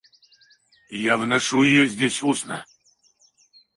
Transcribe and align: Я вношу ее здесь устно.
Я 1.03 1.15
вношу 1.15 1.61
ее 1.61 1.85
здесь 1.85 2.23
устно. 2.23 2.65